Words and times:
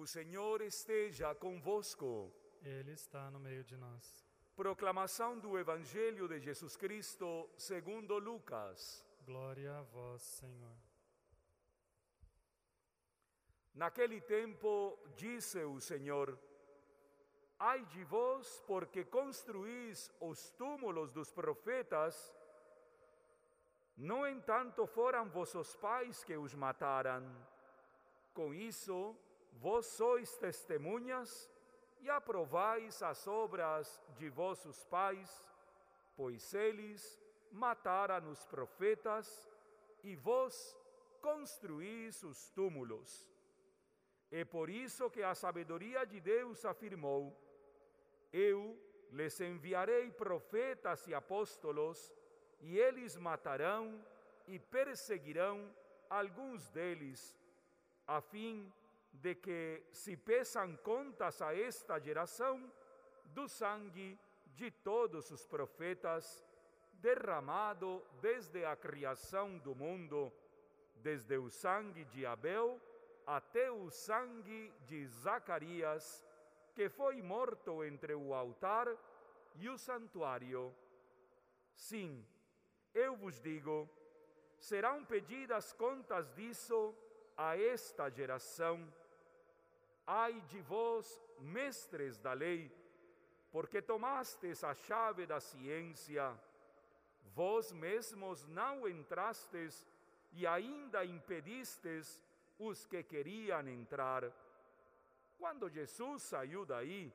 O 0.00 0.06
Senhor 0.06 0.60
esteja 0.60 1.34
convosco. 1.34 2.32
Ele 2.62 2.92
está 2.92 3.32
no 3.32 3.40
meio 3.40 3.64
de 3.64 3.76
nós. 3.76 4.24
Proclamação 4.54 5.36
do 5.40 5.58
Evangelho 5.58 6.28
de 6.28 6.38
Jesus 6.38 6.76
Cristo 6.76 7.50
segundo 7.56 8.16
Lucas. 8.16 9.04
Glória 9.26 9.76
a 9.76 9.82
vós, 9.82 10.22
Senhor. 10.22 10.76
Naquele 13.74 14.20
tempo 14.20 14.96
disse 15.16 15.58
o 15.64 15.80
Senhor: 15.80 16.38
Ai 17.58 17.84
de 17.86 18.04
vós, 18.04 18.62
porque 18.68 19.04
construís 19.04 20.12
os 20.20 20.52
túmulos 20.52 21.10
dos 21.10 21.32
profetas, 21.32 22.32
no 23.96 24.24
entanto 24.28 24.86
foram 24.86 25.28
vossos 25.28 25.74
pais 25.74 26.22
que 26.22 26.36
os 26.36 26.54
mataram. 26.54 27.24
Com 28.32 28.54
isso, 28.54 29.18
vós 29.60 29.86
sois 29.86 30.36
testemunhas 30.36 31.50
e 32.00 32.08
aprovais 32.08 33.02
as 33.02 33.26
obras 33.26 34.00
de 34.16 34.28
vossos 34.28 34.84
pais, 34.84 35.44
pois 36.16 36.54
eles 36.54 37.20
mataram 37.50 38.30
os 38.30 38.44
profetas 38.44 39.48
e 40.02 40.14
vós 40.14 40.76
construís 41.20 42.22
os 42.22 42.50
túmulos. 42.50 43.28
É 44.30 44.44
por 44.44 44.70
isso 44.70 45.10
que 45.10 45.22
a 45.22 45.34
sabedoria 45.34 46.04
de 46.06 46.20
Deus 46.20 46.64
afirmou: 46.64 47.36
Eu 48.32 48.78
lhes 49.10 49.40
enviarei 49.40 50.10
profetas 50.10 51.06
e 51.08 51.14
apóstolos, 51.14 52.12
e 52.60 52.78
eles 52.78 53.16
matarão 53.16 54.04
e 54.46 54.58
perseguirão 54.58 55.74
alguns 56.08 56.68
deles, 56.70 57.36
a 58.06 58.20
fim 58.20 58.56
de 58.66 58.87
que 59.34 59.84
se 59.92 60.16
peçam 60.16 60.76
contas 60.76 61.42
a 61.42 61.54
esta 61.54 61.98
geração 61.98 62.72
do 63.26 63.48
sangue 63.48 64.18
de 64.54 64.70
todos 64.70 65.30
os 65.30 65.46
profetas 65.46 66.44
derramado 66.92 68.04
desde 68.20 68.64
a 68.64 68.74
criação 68.76 69.58
do 69.58 69.74
mundo, 69.74 70.32
desde 70.96 71.36
o 71.36 71.48
sangue 71.48 72.04
de 72.06 72.26
Abel 72.26 72.80
até 73.26 73.70
o 73.70 73.90
sangue 73.90 74.72
de 74.86 75.06
Zacarias, 75.06 76.26
que 76.74 76.88
foi 76.88 77.20
morto 77.20 77.84
entre 77.84 78.14
o 78.14 78.32
altar 78.32 78.88
e 79.56 79.68
o 79.68 79.76
santuário. 79.76 80.74
Sim, 81.74 82.24
eu 82.94 83.16
vos 83.16 83.38
digo, 83.40 83.88
serão 84.58 85.04
pedidas 85.04 85.72
contas 85.72 86.32
disso 86.34 86.94
a 87.36 87.56
esta 87.56 88.08
geração. 88.10 88.92
Ai 90.10 90.40
de 90.48 90.58
vós, 90.62 91.20
mestres 91.38 92.16
da 92.16 92.32
lei, 92.32 92.72
porque 93.52 93.82
tomastes 93.82 94.64
a 94.64 94.72
chave 94.72 95.26
da 95.26 95.38
ciência, 95.38 96.34
vós 97.34 97.70
mesmos 97.72 98.46
não 98.46 98.88
entrastes 98.88 99.86
e 100.32 100.46
ainda 100.46 101.04
impedistes 101.04 102.24
os 102.58 102.86
que 102.86 103.02
queriam 103.02 103.68
entrar. 103.68 104.32
Quando 105.36 105.68
Jesus 105.68 106.22
saiu 106.22 106.64
daí, 106.64 107.12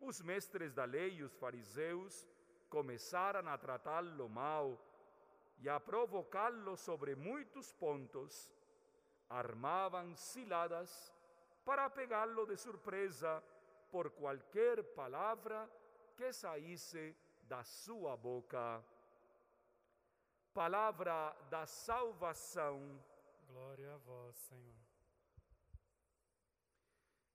os 0.00 0.22
mestres 0.22 0.72
da 0.72 0.86
lei 0.86 1.16
e 1.16 1.22
os 1.22 1.36
fariseus 1.36 2.26
começaram 2.70 3.46
a 3.46 3.58
tratá-lo 3.58 4.26
mal 4.30 4.80
e 5.58 5.68
a 5.68 5.78
provocá-lo 5.78 6.78
sobre 6.78 7.14
muitos 7.14 7.74
pontos. 7.74 8.50
Armavam 9.28 10.16
ciladas 10.16 11.12
para 11.64 11.88
pegá-lo 11.90 12.46
de 12.46 12.56
surpresa 12.56 13.42
por 13.90 14.10
qualquer 14.10 14.82
palavra 14.94 15.68
que 16.16 16.32
saísse 16.32 17.16
da 17.42 17.62
sua 17.62 18.16
boca. 18.16 18.82
Palavra 20.52 21.34
da 21.50 21.66
salvação. 21.66 23.02
Glória 23.46 23.94
a 23.94 23.98
vós, 23.98 24.36
Senhor. 24.36 24.82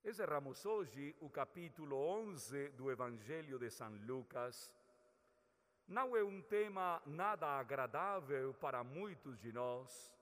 Encerramos 0.04 0.64
hoje 0.64 1.14
o 1.20 1.28
capítulo 1.28 1.96
11 1.96 2.70
do 2.70 2.90
Evangelho 2.90 3.58
de 3.58 3.70
São 3.70 3.90
Lucas. 4.06 4.72
Não 5.86 6.16
é 6.16 6.22
um 6.22 6.40
tema 6.42 7.02
nada 7.06 7.46
agradável 7.46 8.54
para 8.54 8.84
muitos 8.84 9.38
de 9.38 9.52
nós. 9.52 10.12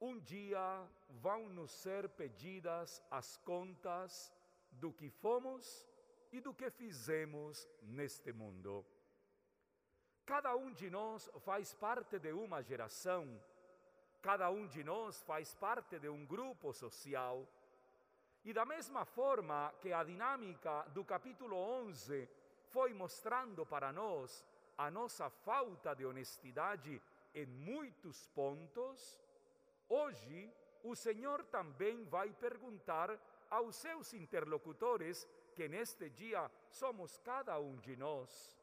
Um 0.00 0.18
dia 0.18 0.86
vão 1.08 1.48
nos 1.48 1.70
ser 1.70 2.08
pedidas 2.10 3.02
as 3.10 3.38
contas 3.38 4.32
do 4.70 4.92
que 4.92 5.08
fomos 5.08 5.88
e 6.30 6.40
do 6.40 6.52
que 6.52 6.70
fizemos 6.70 7.66
neste 7.82 8.30
mundo. 8.32 8.84
Cada 10.26 10.54
um 10.54 10.72
de 10.72 10.90
nós 10.90 11.30
faz 11.38 11.72
parte 11.72 12.18
de 12.18 12.32
uma 12.32 12.62
geração, 12.62 13.40
cada 14.20 14.50
um 14.50 14.66
de 14.66 14.84
nós 14.84 15.22
faz 15.22 15.54
parte 15.54 15.98
de 15.98 16.08
um 16.08 16.26
grupo 16.26 16.74
social. 16.74 17.48
E 18.44 18.52
da 18.52 18.66
mesma 18.66 19.04
forma 19.04 19.72
que 19.80 19.92
a 19.92 20.04
dinâmica 20.04 20.82
do 20.92 21.04
capítulo 21.04 21.56
11 21.56 22.28
foi 22.68 22.92
mostrando 22.92 23.64
para 23.64 23.92
nós 23.92 24.44
a 24.76 24.90
nossa 24.90 25.30
falta 25.30 25.94
de 25.94 26.04
honestidade 26.04 27.00
em 27.34 27.46
muitos 27.46 28.26
pontos, 28.28 29.20
hoje 29.88 30.52
o 30.82 30.94
Senhor 30.94 31.44
também 31.44 32.04
vai 32.04 32.32
perguntar 32.32 33.18
aos 33.50 33.76
seus 33.76 34.12
interlocutores, 34.14 35.26
que 35.54 35.68
neste 35.68 36.10
dia 36.10 36.50
somos 36.70 37.18
cada 37.18 37.58
um 37.58 37.76
de 37.76 37.96
nós: 37.96 38.56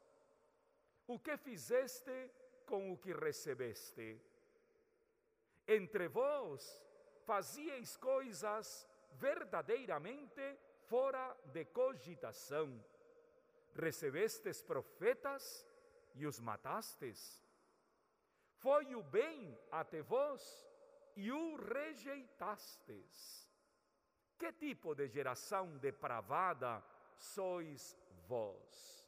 O 1.08 1.20
que 1.20 1.36
fizeste 1.38 2.32
com 2.66 2.92
o 2.94 2.98
que 2.98 3.14
recebeste? 3.14 4.22
Entre 5.68 6.08
vós 6.08 6.82
fazieis 7.26 7.98
coisas 7.98 8.88
verdadeiramente 9.14 10.58
fora 10.86 11.36
de 11.46 11.66
cogitação. 11.66 12.84
Recebestes 13.76 14.62
profetas 14.62 15.66
e 16.14 16.28
os 16.28 16.40
matastes. 16.40 17.44
Foi 18.58 18.94
o 18.96 19.02
bem 19.02 19.58
até 19.72 20.02
vós 20.02 20.73
e 21.16 21.32
o 21.32 21.56
rejeitastes. 21.56 23.50
Que 24.38 24.52
tipo 24.52 24.96
de 24.96 25.08
geração 25.08 25.78
depravada 25.78 26.84
sois 27.18 27.98
vós? 28.28 29.08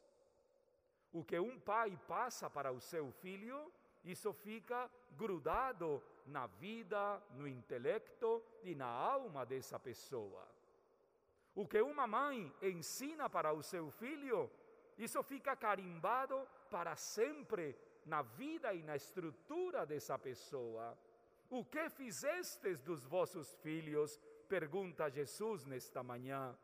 O 1.12 1.24
que 1.24 1.38
um 1.38 1.58
pai 1.58 1.98
passa 2.06 2.48
para 2.50 2.72
o 2.72 2.80
seu 2.80 3.10
filho, 3.10 3.72
isso 4.04 4.32
fica 4.32 4.90
grudado 5.12 6.02
na 6.26 6.46
vida, 6.46 7.22
no 7.30 7.46
intelecto 7.46 8.42
e 8.62 8.74
na 8.74 8.86
alma 8.86 9.44
dessa 9.44 9.78
pessoa. 9.78 10.46
O 11.54 11.66
que 11.66 11.80
uma 11.80 12.06
mãe 12.06 12.52
ensina 12.60 13.30
para 13.30 13.52
o 13.52 13.62
seu 13.62 13.90
filho, 13.90 14.50
isso 14.98 15.22
fica 15.22 15.56
carimbado 15.56 16.46
para 16.70 16.94
sempre 16.96 17.74
na 18.04 18.22
vida 18.22 18.74
e 18.74 18.82
na 18.82 18.96
estrutura 18.96 19.86
dessa 19.86 20.18
pessoa. 20.18 20.96
O 21.48 21.64
que 21.64 21.88
fizestes 21.90 22.80
dos 22.82 23.04
vossos 23.04 23.54
filhos? 23.56 24.18
Pergunta 24.48 25.08
Jesus 25.08 25.64
nesta 25.64 26.02
manhã. 26.02 26.56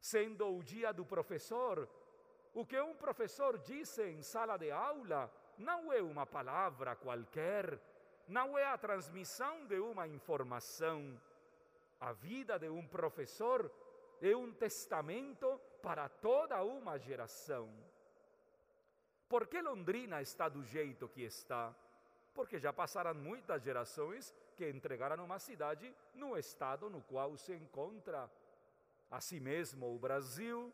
Sendo 0.00 0.56
o 0.56 0.62
dia 0.62 0.92
do 0.92 1.04
professor, 1.04 1.88
o 2.54 2.64
que 2.64 2.80
um 2.80 2.94
professor 2.94 3.58
disse 3.58 4.02
em 4.04 4.22
sala 4.22 4.56
de 4.56 4.70
aula 4.70 5.32
não 5.58 5.92
é 5.92 6.00
uma 6.00 6.24
palavra 6.24 6.96
qualquer, 6.96 7.78
não 8.26 8.56
é 8.56 8.64
a 8.64 8.78
transmissão 8.78 9.66
de 9.66 9.78
uma 9.78 10.06
informação. 10.06 11.20
A 12.00 12.12
vida 12.12 12.58
de 12.58 12.68
um 12.68 12.86
professor 12.86 13.70
é 14.22 14.34
um 14.34 14.52
testamento 14.52 15.60
para 15.82 16.08
toda 16.08 16.62
uma 16.62 16.98
geração. 16.98 17.68
Por 19.28 19.46
que 19.46 19.60
Londrina 19.60 20.22
está 20.22 20.48
do 20.48 20.62
jeito 20.62 21.08
que 21.08 21.22
está? 21.22 21.74
Porque 22.34 22.58
já 22.58 22.72
passaram 22.72 23.14
muitas 23.14 23.62
gerações 23.62 24.34
que 24.56 24.68
entregaram 24.68 25.24
uma 25.24 25.38
cidade 25.38 25.94
no 26.14 26.36
estado 26.36 26.88
no 26.88 27.00
qual 27.02 27.36
se 27.36 27.52
encontra. 27.54 28.30
Assim 29.10 29.40
mesmo 29.40 29.94
o 29.94 29.98
Brasil, 29.98 30.72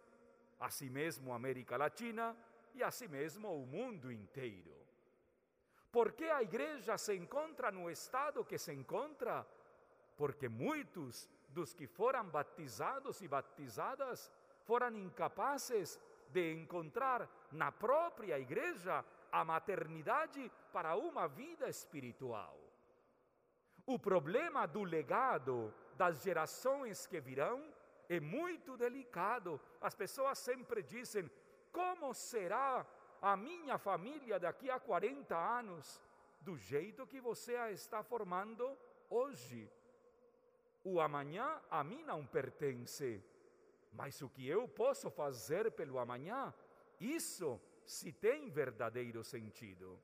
assim 0.60 0.90
mesmo 0.90 1.32
a 1.32 1.36
América 1.36 1.76
Latina 1.76 2.36
e 2.74 2.82
assim 2.82 3.08
mesmo 3.08 3.48
o 3.48 3.66
mundo 3.66 4.12
inteiro. 4.12 4.74
Por 5.90 6.12
que 6.12 6.24
a 6.24 6.42
igreja 6.42 6.98
se 6.98 7.14
encontra 7.14 7.70
no 7.70 7.90
estado 7.90 8.44
que 8.44 8.58
se 8.58 8.72
encontra? 8.72 9.46
Porque 10.16 10.48
muitos 10.48 11.28
dos 11.48 11.72
que 11.72 11.86
foram 11.86 12.28
batizados 12.28 13.22
e 13.22 13.28
batizadas 13.28 14.30
foram 14.64 14.94
incapazes 14.96 15.98
de 16.28 16.52
encontrar 16.52 17.28
na 17.52 17.72
própria 17.72 18.38
igreja 18.38 19.04
a 19.40 19.44
maternidade 19.44 20.50
para 20.72 20.96
uma 20.96 21.28
vida 21.28 21.68
espiritual. 21.68 22.58
O 23.84 23.98
problema 23.98 24.66
do 24.66 24.82
legado 24.82 25.72
das 25.94 26.22
gerações 26.22 27.06
que 27.06 27.20
virão 27.20 27.62
é 28.08 28.18
muito 28.18 28.76
delicado. 28.76 29.60
As 29.80 29.94
pessoas 29.94 30.38
sempre 30.38 30.82
dizem: 30.82 31.30
como 31.70 32.14
será 32.14 32.86
a 33.20 33.36
minha 33.36 33.76
família 33.76 34.38
daqui 34.40 34.70
a 34.70 34.80
40 34.80 35.36
anos? 35.36 36.02
Do 36.40 36.56
jeito 36.56 37.06
que 37.06 37.20
você 37.20 37.56
a 37.56 37.70
está 37.72 38.02
formando 38.02 38.64
hoje. 39.10 39.70
O 40.82 41.00
amanhã 41.00 41.60
a 41.70 41.82
mim 41.82 42.02
não 42.04 42.24
pertence, 42.24 43.22
mas 43.92 44.22
o 44.22 44.28
que 44.28 44.46
eu 44.46 44.68
posso 44.68 45.10
fazer 45.10 45.72
pelo 45.72 45.98
amanhã, 45.98 46.54
isso 47.00 47.60
se 47.86 48.12
tem 48.12 48.50
verdadeiro 48.50 49.22
sentido. 49.24 50.00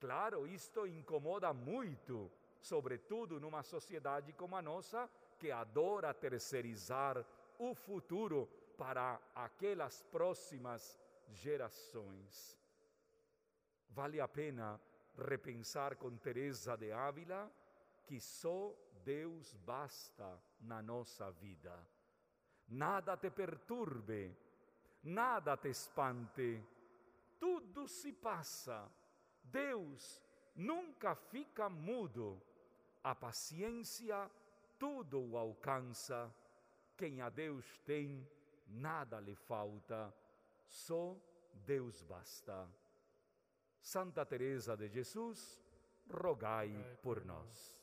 Claro, 0.00 0.46
isto 0.46 0.86
incomoda 0.86 1.52
muito, 1.52 2.30
sobretudo 2.60 3.38
numa 3.38 3.62
sociedade 3.62 4.32
como 4.32 4.56
a 4.56 4.62
nossa, 4.62 5.08
que 5.38 5.50
adora 5.50 6.12
terceirizar 6.12 7.24
o 7.58 7.74
futuro 7.74 8.46
para 8.76 9.20
aquelas 9.34 10.02
próximas 10.02 10.98
gerações. 11.28 12.58
Vale 13.90 14.20
a 14.20 14.26
pena 14.26 14.80
repensar 15.16 15.96
com 15.96 16.16
Teresa 16.16 16.76
de 16.76 16.90
Ávila 16.92 17.50
que 18.06 18.20
só 18.20 18.74
Deus 19.04 19.54
basta 19.54 20.40
na 20.60 20.82
nossa 20.82 21.30
vida. 21.30 21.74
Nada 22.68 23.16
te 23.16 23.30
perturbe, 23.30 24.36
nada 25.02 25.56
te 25.56 25.68
espante, 25.68 26.62
tudo 27.38 27.86
se 27.88 28.12
passa. 28.12 28.90
Deus 29.42 30.22
nunca 30.54 31.14
fica 31.14 31.68
mudo. 31.68 32.40
A 33.02 33.14
paciência 33.14 34.30
tudo 34.78 35.20
o 35.20 35.36
alcança. 35.36 36.34
Quem 36.96 37.20
a 37.20 37.28
Deus 37.28 37.78
tem, 37.84 38.28
nada 38.66 39.20
lhe 39.20 39.34
falta, 39.34 40.12
só 40.66 41.16
Deus 41.52 42.02
basta. 42.02 42.68
Santa 43.80 44.24
Teresa 44.24 44.76
de 44.76 44.88
Jesus, 44.88 45.62
rogai 46.08 46.70
por 47.02 47.24
nós. 47.24 47.81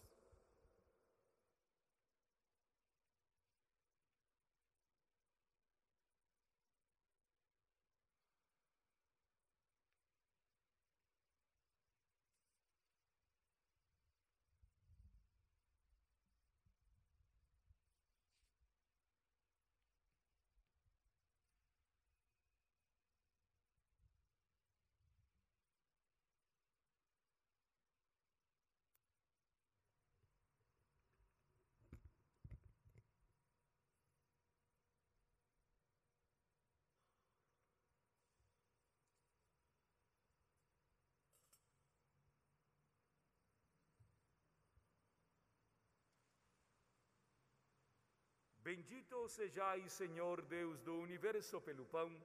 Bendito 48.70 49.28
sejais, 49.28 49.92
Senhor 49.92 50.44
Deus 50.44 50.80
do 50.82 51.00
universo, 51.00 51.60
pelo 51.60 51.86
pão, 51.86 52.16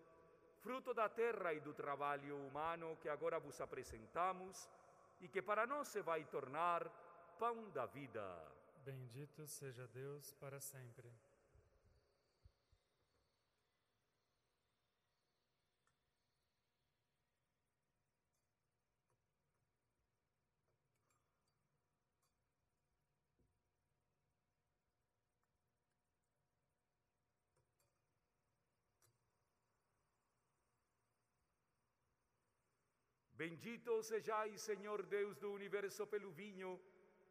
fruto 0.61 0.93
da 0.93 1.09
terra 1.09 1.55
e 1.55 1.61
do 1.61 1.73
trabalho 1.73 2.37
humano 2.37 2.99
que 3.01 3.09
agora 3.09 3.41
vos 3.41 3.59
apresentamos 3.63 4.69
e 5.23 5.27
que 5.27 5.41
para 5.41 5.67
nós 5.67 5.89
se 5.89 6.03
vai 6.03 6.23
tornar 6.27 6.87
pão 7.39 7.71
da 7.71 7.87
vida. 7.87 8.23
Bendito 8.85 9.47
seja 9.47 9.89
Deus 9.89 10.35
para 10.35 10.61
sempre. 10.61 11.11
Bendito 33.37 34.03
sejais, 34.03 34.61
Senhor 34.61 35.03
Deus 35.05 35.37
do 35.39 35.53
universo, 35.53 36.07
pelo 36.07 36.31
vinho, 36.31 36.81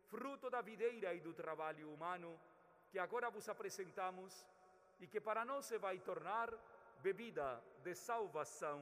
fruto 0.10 0.50
da 0.50 0.62
videira 0.62 1.14
e 1.14 1.22
do 1.22 1.34
trabalho 1.34 1.92
humano, 1.94 2.38
que 2.90 3.00
agora 3.00 3.30
vos 3.30 3.48
apresentamos 3.48 4.46
e 5.00 5.08
que 5.08 5.22
para 5.22 5.46
nós 5.46 5.66
se 5.66 5.78
vai 5.78 5.98
tornar 6.00 6.50
bebida 7.02 7.64
de 7.84 7.96
salvação. 7.96 8.80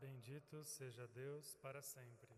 Bendito 0.00 0.62
seja 0.62 1.06
Deus 1.08 1.56
para 1.56 1.82
sempre. 1.82 2.34